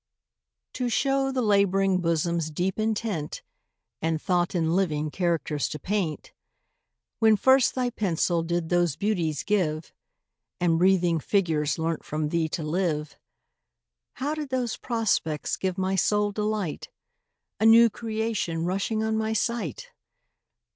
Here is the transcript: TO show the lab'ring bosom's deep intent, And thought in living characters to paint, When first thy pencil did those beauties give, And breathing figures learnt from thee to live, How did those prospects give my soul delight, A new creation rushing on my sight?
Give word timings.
TO 0.73 0.89
show 0.89 1.31
the 1.31 1.43
lab'ring 1.43 1.99
bosom's 2.01 2.49
deep 2.49 2.79
intent, 2.79 3.43
And 4.01 4.19
thought 4.19 4.55
in 4.55 4.75
living 4.75 5.11
characters 5.11 5.69
to 5.69 5.77
paint, 5.79 6.33
When 7.19 7.35
first 7.35 7.75
thy 7.75 7.91
pencil 7.91 8.41
did 8.41 8.69
those 8.69 8.95
beauties 8.95 9.43
give, 9.43 9.93
And 10.59 10.79
breathing 10.79 11.19
figures 11.19 11.77
learnt 11.77 12.03
from 12.03 12.29
thee 12.29 12.49
to 12.49 12.63
live, 12.63 13.15
How 14.13 14.33
did 14.33 14.49
those 14.49 14.75
prospects 14.75 15.55
give 15.55 15.77
my 15.77 15.95
soul 15.95 16.31
delight, 16.31 16.89
A 17.59 17.65
new 17.67 17.87
creation 17.87 18.65
rushing 18.65 19.03
on 19.03 19.15
my 19.15 19.33
sight? 19.33 19.91